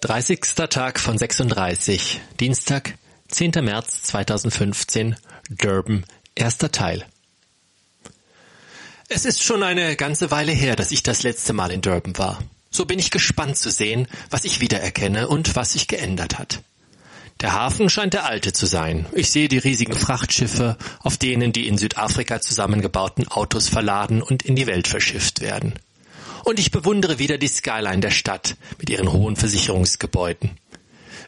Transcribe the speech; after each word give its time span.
30. 0.00 0.40
Tag 0.70 0.98
von 0.98 1.18
36, 1.18 2.22
Dienstag, 2.40 2.94
10. 3.28 3.52
März 3.62 4.02
2015, 4.04 5.14
Durban, 5.50 6.06
erster 6.34 6.72
Teil. 6.72 7.04
Es 9.10 9.26
ist 9.26 9.42
schon 9.42 9.62
eine 9.62 9.96
ganze 9.96 10.30
Weile 10.30 10.52
her, 10.52 10.74
dass 10.74 10.90
ich 10.90 11.02
das 11.02 11.22
letzte 11.22 11.52
Mal 11.52 11.70
in 11.70 11.82
Durban 11.82 12.16
war. 12.16 12.38
So 12.70 12.86
bin 12.86 12.98
ich 12.98 13.10
gespannt 13.10 13.58
zu 13.58 13.70
sehen, 13.70 14.08
was 14.30 14.46
ich 14.46 14.62
wiedererkenne 14.62 15.28
und 15.28 15.54
was 15.54 15.72
sich 15.72 15.86
geändert 15.86 16.38
hat. 16.38 16.62
Der 17.42 17.52
Hafen 17.52 17.90
scheint 17.90 18.14
der 18.14 18.24
alte 18.24 18.54
zu 18.54 18.64
sein. 18.64 19.04
Ich 19.12 19.30
sehe 19.30 19.48
die 19.48 19.58
riesigen 19.58 19.94
Frachtschiffe, 19.94 20.78
auf 21.00 21.18
denen 21.18 21.52
die 21.52 21.68
in 21.68 21.76
Südafrika 21.76 22.40
zusammengebauten 22.40 23.28
Autos 23.28 23.68
verladen 23.68 24.22
und 24.22 24.44
in 24.44 24.56
die 24.56 24.66
Welt 24.66 24.88
verschifft 24.88 25.42
werden 25.42 25.74
und 26.44 26.58
ich 26.58 26.70
bewundere 26.70 27.18
wieder 27.18 27.38
die 27.38 27.48
Skyline 27.48 28.00
der 28.00 28.10
Stadt 28.10 28.56
mit 28.78 28.90
ihren 28.90 29.12
hohen 29.12 29.36
Versicherungsgebäuden. 29.36 30.50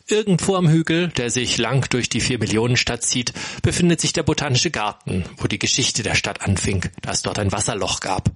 Irgendwo 0.07 0.57
am 0.57 0.69
Hügel, 0.69 1.09
der 1.09 1.31
sich 1.31 1.59
lang 1.59 1.89
durch 1.91 2.09
die 2.09 2.21
vier 2.21 2.39
Millionen 2.39 2.77
Stadt 2.77 3.03
zieht, 3.03 3.33
befindet 3.63 4.01
sich 4.01 4.13
der 4.13 4.25
Botanische 4.25 4.71
Garten, 4.71 5.25
wo 5.37 5.47
die 5.47 5.59
Geschichte 5.59 6.03
der 6.03 6.15
Stadt 6.15 6.43
anfing, 6.43 6.85
da 7.01 7.13
es 7.13 7.23
dort 7.23 7.39
ein 7.39 7.53
Wasserloch 7.53 8.01
gab. 8.01 8.31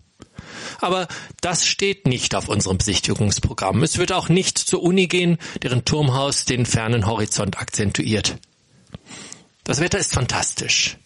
Aber 0.80 1.08
das 1.40 1.66
steht 1.66 2.06
nicht 2.06 2.34
auf 2.34 2.48
unserem 2.48 2.78
Besichtigungsprogramm. 2.78 3.82
Es 3.82 3.98
wird 3.98 4.12
auch 4.12 4.28
nicht 4.28 4.58
zur 4.58 4.82
Uni 4.82 5.06
gehen, 5.06 5.38
deren 5.62 5.84
Turmhaus 5.84 6.44
den 6.44 6.66
fernen 6.66 7.06
Horizont 7.06 7.58
akzentuiert. 7.58 8.36
Das 9.64 9.80
Wetter 9.80 9.98
ist 9.98 10.12
fantastisch. 10.12 10.96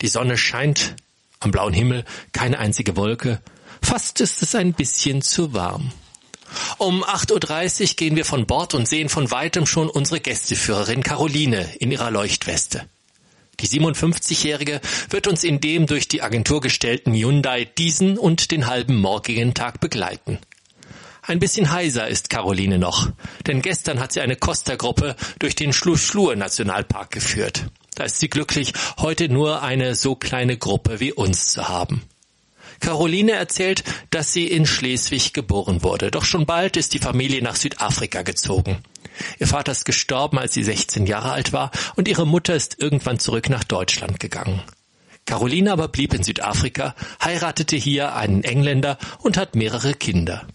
Die 0.00 0.08
Sonne 0.08 0.36
scheint 0.36 0.94
am 1.40 1.52
blauen 1.52 1.72
Himmel, 1.72 2.04
keine 2.32 2.58
einzige 2.58 2.96
Wolke, 2.96 3.40
Fast 3.82 4.20
ist 4.20 4.42
es 4.42 4.54
ein 4.54 4.72
bisschen 4.72 5.22
zu 5.22 5.52
warm. 5.52 5.92
Um 6.78 7.04
8.30 7.04 7.80
Uhr 7.80 7.86
gehen 7.96 8.16
wir 8.16 8.24
von 8.24 8.46
Bord 8.46 8.74
und 8.74 8.88
sehen 8.88 9.08
von 9.08 9.30
weitem 9.30 9.66
schon 9.66 9.88
unsere 9.88 10.20
Gästeführerin 10.20 11.02
Caroline 11.02 11.68
in 11.78 11.90
ihrer 11.90 12.10
Leuchtweste. 12.10 12.88
Die 13.60 13.68
57-Jährige 13.68 14.80
wird 15.10 15.26
uns 15.26 15.42
in 15.42 15.60
dem 15.60 15.86
durch 15.86 16.06
die 16.06 16.22
Agentur 16.22 16.60
gestellten 16.60 17.12
Hyundai 17.12 17.64
diesen 17.64 18.16
und 18.16 18.50
den 18.52 18.66
halben 18.66 18.96
morgigen 18.96 19.52
Tag 19.52 19.80
begleiten. 19.80 20.38
Ein 21.22 21.40
bisschen 21.40 21.70
heiser 21.70 22.08
ist 22.08 22.30
Caroline 22.30 22.78
noch, 22.78 23.10
denn 23.46 23.60
gestern 23.60 24.00
hat 24.00 24.12
sie 24.12 24.20
eine 24.20 24.36
Costa-Gruppe 24.36 25.16
durch 25.40 25.54
den 25.56 25.72
Schluschlur-Nationalpark 25.72 27.10
geführt. 27.10 27.66
Da 27.96 28.04
ist 28.04 28.20
sie 28.20 28.30
glücklich, 28.30 28.72
heute 28.98 29.28
nur 29.28 29.60
eine 29.62 29.94
so 29.96 30.14
kleine 30.14 30.56
Gruppe 30.56 31.00
wie 31.00 31.12
uns 31.12 31.50
zu 31.50 31.68
haben. 31.68 32.02
Caroline 32.80 33.32
erzählt, 33.32 33.84
dass 34.10 34.32
sie 34.32 34.46
in 34.46 34.66
Schleswig 34.66 35.34
geboren 35.34 35.82
wurde. 35.82 36.10
Doch 36.10 36.24
schon 36.24 36.46
bald 36.46 36.76
ist 36.76 36.94
die 36.94 36.98
Familie 36.98 37.42
nach 37.42 37.56
Südafrika 37.56 38.22
gezogen. 38.22 38.78
Ihr 39.38 39.46
Vater 39.46 39.72
ist 39.72 39.84
gestorben, 39.84 40.38
als 40.38 40.54
sie 40.54 40.62
16 40.62 41.06
Jahre 41.06 41.32
alt 41.32 41.52
war, 41.52 41.70
und 41.96 42.08
ihre 42.08 42.26
Mutter 42.26 42.54
ist 42.54 42.78
irgendwann 42.78 43.18
zurück 43.18 43.50
nach 43.50 43.64
Deutschland 43.64 44.20
gegangen. 44.20 44.62
Caroline 45.26 45.72
aber 45.72 45.88
blieb 45.88 46.14
in 46.14 46.22
Südafrika, 46.22 46.94
heiratete 47.22 47.76
hier 47.76 48.14
einen 48.14 48.44
Engländer 48.44 48.96
und 49.18 49.36
hat 49.36 49.56
mehrere 49.56 49.94
Kinder. 49.94 50.46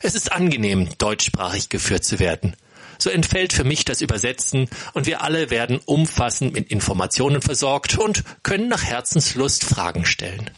Es 0.00 0.16
ist 0.16 0.32
angenehm, 0.32 0.88
deutschsprachig 0.98 1.68
geführt 1.68 2.04
zu 2.04 2.18
werden. 2.18 2.56
So 2.98 3.10
entfällt 3.10 3.52
für 3.52 3.64
mich 3.64 3.84
das 3.84 4.00
Übersetzen 4.00 4.68
und 4.92 5.06
wir 5.06 5.22
alle 5.22 5.50
werden 5.50 5.80
umfassend 5.84 6.54
mit 6.54 6.70
Informationen 6.70 7.42
versorgt 7.42 7.96
und 7.98 8.24
können 8.42 8.68
nach 8.68 8.82
Herzenslust 8.82 9.64
Fragen 9.64 10.04
stellen. 10.04 10.50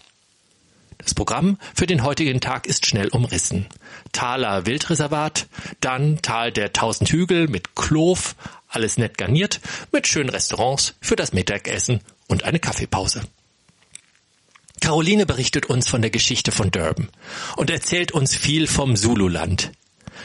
Das 1.05 1.15
Programm 1.15 1.59
für 1.75 1.87
den 1.87 2.03
heutigen 2.03 2.41
Tag 2.41 2.67
ist 2.67 2.87
schnell 2.87 3.09
umrissen. 3.09 3.67
Thaler 4.13 4.65
Wildreservat, 4.65 5.47
dann 5.81 6.23
Tal 6.23 6.51
der 6.51 6.73
Tausend 6.73 7.11
Hügel 7.11 7.47
mit 7.47 7.77
Klof, 7.77 8.35
alles 8.69 8.97
nett 8.97 9.19
garniert, 9.19 9.61
mit 9.93 10.07
schönen 10.07 10.31
Restaurants 10.31 10.95
für 11.03 11.15
das 11.15 11.35
Mittagessen 11.35 12.01
und 12.27 12.45
eine 12.45 12.59
Kaffeepause. 12.59 13.23
Caroline 14.81 15.27
berichtet 15.27 15.67
uns 15.67 15.89
von 15.89 16.01
der 16.01 16.11
Geschichte 16.11 16.53
von 16.53 16.71
Durban 16.71 17.09
und 17.57 17.71
erzählt 17.71 18.13
uns 18.13 18.35
viel 18.35 18.67
vom 18.67 18.97
Zululand. 18.97 19.73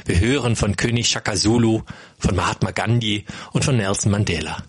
Wir 0.05 0.19
hören 0.19 0.55
von 0.55 0.77
König 0.77 1.09
Shaka 1.09 1.35
Zulu, 1.35 1.83
von 2.17 2.35
Mahatma 2.35 2.71
Gandhi 2.71 3.25
und 3.51 3.65
von 3.65 3.75
Nelson 3.75 4.11
Mandela. 4.11 4.63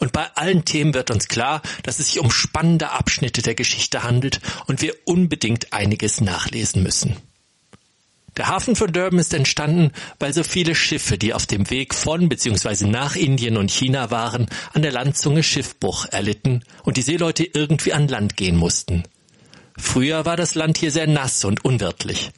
Und 0.00 0.12
bei 0.12 0.26
allen 0.34 0.64
Themen 0.64 0.94
wird 0.94 1.10
uns 1.10 1.28
klar, 1.28 1.62
dass 1.82 1.98
es 1.98 2.06
sich 2.06 2.20
um 2.20 2.30
spannende 2.30 2.90
Abschnitte 2.90 3.42
der 3.42 3.54
Geschichte 3.54 4.02
handelt 4.02 4.40
und 4.66 4.82
wir 4.82 4.94
unbedingt 5.04 5.72
einiges 5.72 6.20
nachlesen 6.20 6.82
müssen. 6.82 7.16
Der 8.36 8.48
Hafen 8.48 8.76
von 8.76 8.92
Durban 8.92 9.18
ist 9.18 9.32
entstanden, 9.32 9.92
weil 10.18 10.34
so 10.34 10.42
viele 10.42 10.74
Schiffe, 10.74 11.16
die 11.16 11.32
auf 11.32 11.46
dem 11.46 11.70
Weg 11.70 11.94
von 11.94 12.28
bzw. 12.28 12.86
nach 12.86 13.16
Indien 13.16 13.56
und 13.56 13.70
China 13.70 14.10
waren, 14.10 14.46
an 14.74 14.82
der 14.82 14.92
Landzunge 14.92 15.42
Schiffbruch 15.42 16.06
erlitten 16.10 16.62
und 16.82 16.98
die 16.98 17.02
Seeleute 17.02 17.44
irgendwie 17.44 17.94
an 17.94 18.08
Land 18.08 18.36
gehen 18.36 18.56
mussten. 18.56 19.04
Früher 19.78 20.26
war 20.26 20.36
das 20.36 20.54
Land 20.54 20.76
hier 20.76 20.90
sehr 20.90 21.06
nass 21.06 21.44
und 21.44 21.64
unwirtlich. 21.64 22.30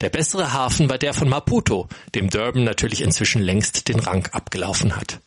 Der 0.00 0.10
bessere 0.10 0.52
Hafen 0.52 0.88
war 0.88 0.98
der 0.98 1.14
von 1.14 1.28
Maputo, 1.28 1.88
dem 2.14 2.30
Durban 2.30 2.64
natürlich 2.64 3.02
inzwischen 3.02 3.42
längst 3.42 3.88
den 3.88 3.98
Rang 3.98 4.26
abgelaufen 4.32 4.96
hat. 4.96 5.20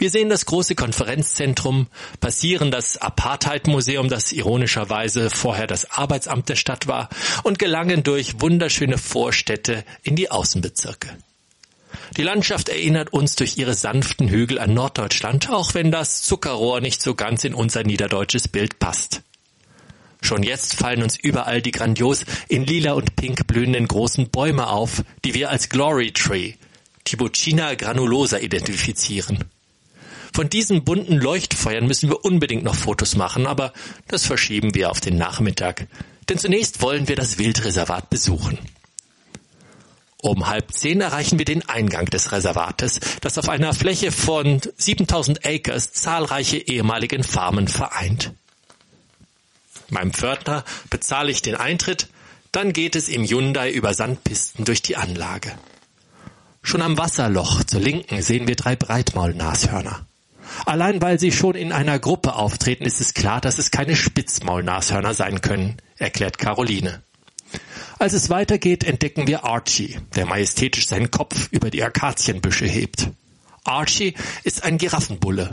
Wir 0.00 0.08
sehen 0.08 0.30
das 0.30 0.46
große 0.46 0.76
Konferenzzentrum, 0.76 1.86
passieren 2.20 2.70
das 2.70 2.96
Apartheid-Museum, 2.96 4.08
das 4.08 4.32
ironischerweise 4.32 5.28
vorher 5.28 5.66
das 5.66 5.90
Arbeitsamt 5.90 6.48
der 6.48 6.56
Stadt 6.56 6.86
war, 6.86 7.10
und 7.42 7.58
gelangen 7.58 8.02
durch 8.02 8.40
wunderschöne 8.40 8.96
Vorstädte 8.96 9.84
in 10.02 10.16
die 10.16 10.30
Außenbezirke. 10.30 11.10
Die 12.16 12.22
Landschaft 12.22 12.70
erinnert 12.70 13.12
uns 13.12 13.36
durch 13.36 13.58
ihre 13.58 13.74
sanften 13.74 14.28
Hügel 14.28 14.58
an 14.58 14.72
Norddeutschland, 14.72 15.50
auch 15.50 15.74
wenn 15.74 15.90
das 15.90 16.22
Zuckerrohr 16.22 16.80
nicht 16.80 17.02
so 17.02 17.14
ganz 17.14 17.44
in 17.44 17.52
unser 17.52 17.82
niederdeutsches 17.82 18.48
Bild 18.48 18.78
passt. 18.78 19.20
Schon 20.22 20.42
jetzt 20.42 20.76
fallen 20.76 21.02
uns 21.02 21.18
überall 21.18 21.60
die 21.60 21.72
grandios 21.72 22.24
in 22.48 22.64
lila 22.64 22.92
und 22.92 23.16
pink 23.16 23.46
blühenden 23.46 23.86
großen 23.86 24.30
Bäume 24.30 24.68
auf, 24.68 25.04
die 25.26 25.34
wir 25.34 25.50
als 25.50 25.68
Glory 25.68 26.12
Tree, 26.12 26.54
Tibucina 27.04 27.74
granulosa 27.74 28.38
identifizieren. 28.38 29.44
Von 30.40 30.48
diesen 30.48 30.84
bunten 30.84 31.18
Leuchtfeuern 31.18 31.86
müssen 31.86 32.08
wir 32.08 32.24
unbedingt 32.24 32.64
noch 32.64 32.74
Fotos 32.74 33.14
machen, 33.14 33.46
aber 33.46 33.74
das 34.08 34.24
verschieben 34.24 34.74
wir 34.74 34.90
auf 34.90 34.98
den 34.98 35.18
Nachmittag. 35.18 35.86
Denn 36.30 36.38
zunächst 36.38 36.80
wollen 36.80 37.08
wir 37.08 37.14
das 37.14 37.36
Wildreservat 37.36 38.08
besuchen. 38.08 38.58
Um 40.22 40.46
halb 40.46 40.72
zehn 40.72 41.02
erreichen 41.02 41.36
wir 41.36 41.44
den 41.44 41.68
Eingang 41.68 42.06
des 42.06 42.32
Reservates, 42.32 43.00
das 43.20 43.36
auf 43.36 43.50
einer 43.50 43.74
Fläche 43.74 44.12
von 44.12 44.62
7000 44.78 45.44
Acres 45.44 45.92
zahlreiche 45.92 46.56
ehemaligen 46.56 47.22
Farmen 47.22 47.68
vereint. 47.68 48.32
Meinem 49.90 50.14
Pförtner 50.14 50.64
bezahle 50.88 51.30
ich 51.30 51.42
den 51.42 51.56
Eintritt, 51.56 52.08
dann 52.50 52.72
geht 52.72 52.96
es 52.96 53.10
im 53.10 53.26
Hyundai 53.26 53.70
über 53.70 53.92
Sandpisten 53.92 54.64
durch 54.64 54.80
die 54.80 54.96
Anlage. 54.96 55.52
Schon 56.62 56.80
am 56.80 56.96
Wasserloch 56.96 57.62
zur 57.64 57.80
Linken 57.80 58.22
sehen 58.22 58.48
wir 58.48 58.56
drei 58.56 58.74
Breitmaulnashörner. 58.74 60.06
Allein 60.66 61.00
weil 61.00 61.18
sie 61.18 61.32
schon 61.32 61.54
in 61.54 61.72
einer 61.72 61.98
Gruppe 61.98 62.34
auftreten, 62.34 62.84
ist 62.84 63.00
es 63.00 63.14
klar, 63.14 63.40
dass 63.40 63.58
es 63.58 63.70
keine 63.70 63.96
Spitzmaulnashörner 63.96 65.14
sein 65.14 65.40
können, 65.40 65.76
erklärt 65.96 66.38
Caroline. 66.38 67.02
Als 67.98 68.12
es 68.12 68.30
weitergeht, 68.30 68.84
entdecken 68.84 69.26
wir 69.26 69.44
Archie, 69.44 69.98
der 70.14 70.26
majestätisch 70.26 70.86
seinen 70.86 71.10
Kopf 71.10 71.48
über 71.50 71.70
die 71.70 71.82
Akazienbüsche 71.82 72.66
hebt. 72.66 73.10
Archie 73.64 74.14
ist 74.42 74.64
ein 74.64 74.78
Giraffenbulle. 74.78 75.50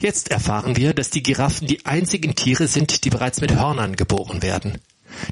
Jetzt 0.00 0.30
erfahren 0.30 0.76
wir, 0.76 0.94
dass 0.94 1.10
die 1.10 1.22
Giraffen 1.22 1.66
die 1.66 1.84
einzigen 1.86 2.34
Tiere 2.34 2.66
sind, 2.66 3.04
die 3.04 3.10
bereits 3.10 3.40
mit 3.40 3.54
Hörnern 3.54 3.96
geboren 3.96 4.42
werden. 4.42 4.78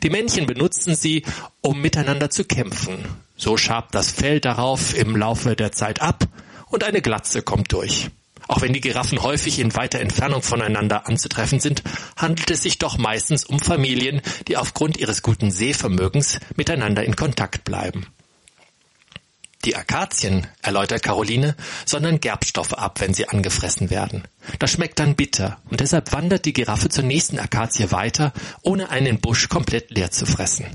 Die 0.02 0.10
Männchen 0.10 0.46
benutzen 0.46 0.94
sie, 0.94 1.24
um 1.60 1.80
miteinander 1.80 2.30
zu 2.30 2.44
kämpfen. 2.44 2.98
So 3.36 3.56
schabt 3.56 3.94
das 3.94 4.10
Fell 4.10 4.41
darauf 4.41 4.97
im 4.97 5.16
Laufe 5.16 5.56
der 5.56 5.72
Zeit 5.72 6.00
ab 6.00 6.26
und 6.68 6.84
eine 6.84 7.02
Glatze 7.02 7.42
kommt 7.42 7.72
durch. 7.72 8.10
Auch 8.48 8.60
wenn 8.60 8.72
die 8.72 8.81
Giraffen 8.81 9.22
häufig 9.22 9.59
in 9.59 9.75
weiter 9.75 10.01
Entfernung 10.01 10.43
voneinander 10.43 11.07
anzutreffen 11.07 11.60
sind, 11.60 11.83
handelt 12.16 12.51
es 12.51 12.63
sich 12.63 12.78
doch 12.78 12.98
meistens 12.98 13.45
um 13.45 13.59
Familien, 13.59 14.21
die 14.48 14.57
aufgrund 14.57 14.97
ihres 14.97 15.22
guten 15.22 15.51
Sehvermögens 15.51 16.39
miteinander 16.57 17.04
in 17.04 17.16
Kontakt 17.16 17.65
bleiben. 17.65 18.07
Die 19.65 19.75
Akazien, 19.75 20.47
erläutert 20.63 21.03
Caroline, 21.03 21.57
sondern 21.84 22.21
Gerbstoffe 22.21 22.75
ab, 22.75 23.01
wenn 23.01 23.15
sie 23.15 23.28
angefressen 23.28 23.91
werden. 23.91 24.22
Das 24.60 24.71
schmeckt 24.71 25.01
dann 25.01 25.16
bitter 25.16 25.59
und 25.69 25.81
deshalb 25.81 26.13
wandert 26.13 26.45
die 26.45 26.53
Giraffe 26.53 26.89
zur 26.89 27.03
nächsten 27.03 27.41
Akazie 27.41 27.91
weiter, 27.91 28.33
ohne 28.63 28.91
einen 28.91 29.19
Busch 29.19 29.48
komplett 29.48 29.91
leer 29.91 30.13
zu 30.13 30.25
fressen. 30.25 30.66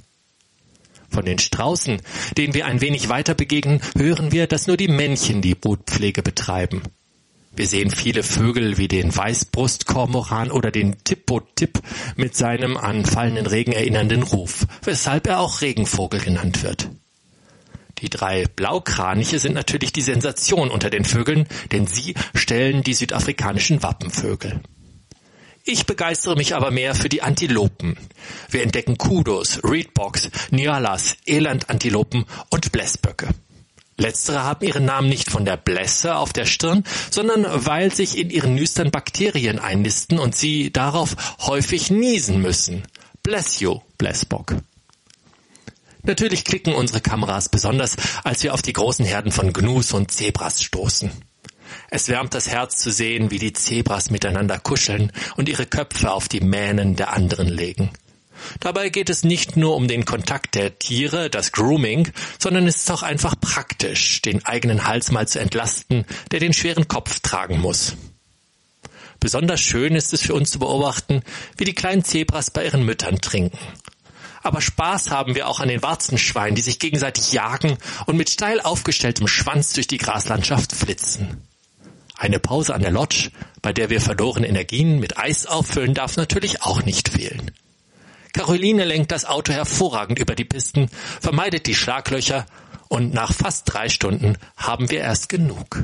Von 1.10 1.24
den 1.24 1.40
Straußen, 1.40 2.02
denen 2.38 2.54
wir 2.54 2.66
ein 2.66 2.82
wenig 2.82 3.08
weiter 3.08 3.34
begegnen, 3.34 3.82
hören 3.98 4.34
wir, 4.34 4.48
dass 4.48 4.68
nur 4.68 4.76
die 4.76 4.90
Männchen 4.90 5.42
die 5.42 5.56
Brutpflege 5.56 6.22
betreiben. 6.22 6.82
Wir 7.54 7.68
sehen 7.68 7.92
viele 7.92 8.24
Vögel 8.24 8.78
wie 8.78 8.88
den 8.88 9.16
Weißbrustkormoran 9.16 10.52
oder 10.52 10.72
den 10.72 11.04
Tippotip 11.04 11.82
mit 12.16 12.36
seinem 12.36 12.78
an 12.78 13.06
fallenden 13.06 13.46
Regen 13.46 13.74
erinnernden 13.74 14.24
Ruf, 14.24 14.66
weshalb 14.84 15.28
er 15.28 15.42
auch 15.42 15.62
Regenvogel 15.62 16.22
genannt 16.22 16.64
wird. 16.64 16.90
Die 18.00 18.10
drei 18.10 18.46
Blaukraniche 18.46 19.38
sind 19.38 19.54
natürlich 19.54 19.92
die 19.92 20.02
Sensation 20.02 20.72
unter 20.72 20.90
den 20.90 21.06
Vögeln, 21.06 21.46
denn 21.72 21.88
sie 21.88 22.16
stellen 22.34 22.84
die 22.84 22.94
südafrikanischen 22.94 23.84
Wappenvögel. 23.84 24.62
Ich 25.64 25.86
begeistere 25.86 26.36
mich 26.36 26.56
aber 26.56 26.72
mehr 26.72 26.96
für 26.96 27.10
die 27.10 27.22
Antilopen. 27.22 27.98
Wir 28.50 28.64
entdecken 28.64 28.98
Kudos, 28.98 29.60
Reedbox, 29.64 30.32
Nyalas, 30.50 31.18
Elandantilopen 31.26 32.26
und 32.50 32.72
Blässböcke. 32.72 33.28
Letztere 34.02 34.44
haben 34.44 34.66
ihren 34.66 34.86
Namen 34.86 35.10
nicht 35.10 35.30
von 35.30 35.46
der 35.46 35.58
Blässe 35.58 36.16
auf 36.16 36.34
der 36.34 36.46
Stirn, 36.46 36.84
sondern 37.10 37.46
weil 37.66 37.94
sich 37.94 38.18
in 38.18 38.30
ihren 38.30 38.56
Nüstern 38.56 38.92
Bakterien 38.92 39.60
einnisten 39.60 40.20
und 40.20 40.36
sie 40.36 40.72
darauf 40.74 41.16
häufig 41.40 41.92
niesen 41.92 42.42
müssen. 42.42 42.84
Bless 43.24 43.60
you, 43.60 43.80
Blässbock. 43.98 44.56
Natürlich 46.04 46.46
klicken 46.46 46.74
unsere 46.74 47.00
Kameras 47.00 47.50
besonders, 47.50 47.96
als 48.24 48.44
wir 48.44 48.54
auf 48.54 48.62
die 48.62 48.74
großen 48.74 49.06
Herden 49.06 49.32
von 49.32 49.54
Gnus 49.54 49.94
und 49.94 50.12
Zebras 50.12 50.64
stoßen. 50.64 51.12
Es 51.90 52.08
wärmt 52.08 52.34
das 52.34 52.50
Herz 52.50 52.78
zu 52.78 52.92
sehen, 52.92 53.32
wie 53.32 53.40
die 53.40 53.54
Zebras 53.54 54.10
miteinander 54.10 54.60
kuscheln 54.60 55.12
und 55.38 55.48
ihre 55.48 55.66
Köpfe 55.66 56.12
auf 56.12 56.28
die 56.28 56.42
Mähnen 56.42 56.96
der 56.96 57.14
anderen 57.14 57.48
legen. 57.48 57.92
Dabei 58.60 58.90
geht 58.90 59.10
es 59.10 59.24
nicht 59.24 59.58
nur 59.58 59.76
um 59.76 59.88
den 59.88 60.06
Kontakt 60.06 60.56
der 60.56 60.78
Tiere, 60.80 61.30
das 61.30 61.52
Grooming, 61.52 62.12
sondern 62.40 62.68
es 62.68 62.78
ist 62.78 62.92
auch 62.92 63.04
einfach 63.04 63.36
praktisch, 63.40 64.22
den 64.22 64.46
eigenen 64.46 64.86
Hals 64.86 65.12
mal 65.12 65.28
zu 65.28 65.40
entlasten, 65.40 66.06
der 66.32 66.40
den 66.40 66.54
schweren 66.54 66.88
Kopf 66.88 67.20
tragen 67.20 67.60
muss. 67.60 67.96
Besonders 69.20 69.62
schön 69.62 69.96
ist 69.96 70.14
es 70.14 70.24
für 70.24 70.34
uns 70.34 70.52
zu 70.52 70.60
beobachten, 70.60 71.22
wie 71.58 71.66
die 71.66 71.76
kleinen 71.76 72.04
Zebras 72.04 72.50
bei 72.50 72.66
ihren 72.66 72.84
Müttern 72.84 73.22
trinken. 73.22 73.60
Aber 74.44 74.62
Spaß 74.62 75.12
haben 75.12 75.36
wir 75.36 75.48
auch 75.48 75.60
an 75.60 75.70
den 75.70 75.84
Warzenschweinen, 75.84 76.56
die 76.56 76.64
sich 76.64 76.80
gegenseitig 76.80 77.32
jagen 77.32 77.78
und 78.08 78.18
mit 78.18 78.32
steil 78.32 78.60
aufgestelltem 78.60 79.28
Schwanz 79.28 79.74
durch 79.74 79.86
die 79.86 80.00
Graslandschaft 80.00 80.72
flitzen. 80.72 81.48
Eine 82.18 82.40
Pause 82.40 82.74
an 82.74 82.82
der 82.82 82.92
Lodge, 82.92 83.32
bei 83.62 83.74
der 83.74 83.90
wir 83.90 84.02
verlorene 84.02 84.48
Energien 84.48 85.00
mit 85.00 85.18
Eis 85.18 85.46
auffüllen, 85.46 85.94
darf 85.94 86.18
natürlich 86.18 86.64
auch 86.64 86.84
nicht 86.84 87.10
fehlen. 87.10 87.52
Caroline 88.34 88.86
lenkt 88.86 89.12
das 89.12 89.26
Auto 89.26 89.54
hervorragend 89.54 90.20
über 90.20 90.36
die 90.36 90.46
Pisten, 90.46 90.90
vermeidet 91.20 91.68
die 91.68 91.76
Schlaglöcher 91.76 92.46
und 92.88 93.14
nach 93.14 93.34
fast 93.34 93.72
drei 93.72 93.90
Stunden 93.90 94.38
haben 94.58 94.90
wir 94.90 95.00
erst 95.00 95.30
genug. 95.30 95.84